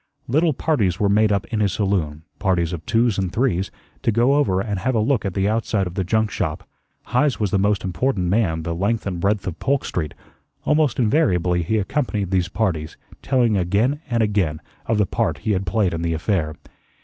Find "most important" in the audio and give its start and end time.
7.59-8.25